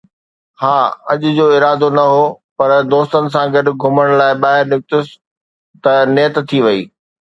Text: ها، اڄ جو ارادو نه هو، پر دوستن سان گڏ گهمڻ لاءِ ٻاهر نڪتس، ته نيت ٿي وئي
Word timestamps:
ها، 0.61 0.77
اڄ 1.11 1.21
جو 1.37 1.45
ارادو 1.57 1.89
نه 1.97 2.03
هو، 2.11 2.25
پر 2.57 2.69
دوستن 2.93 3.23
سان 3.33 3.45
گڏ 3.55 3.65
گهمڻ 3.81 4.07
لاءِ 4.19 4.33
ٻاهر 4.41 4.63
نڪتس، 4.71 5.07
ته 5.83 5.91
نيت 6.15 6.35
ٿي 6.49 6.57
وئي 6.65 6.81